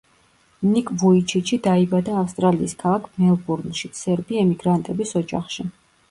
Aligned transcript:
ნიკ 0.67 0.87
ვუიჩიჩი 1.01 1.59
დაიბადა 1.67 2.15
ავსტრალიის 2.21 2.73
ქალაქ 2.83 3.05
მელბურნში, 3.25 3.91
სერბი 3.99 4.39
ემიგრანტების 4.45 5.13
ოჯახში. 5.21 5.67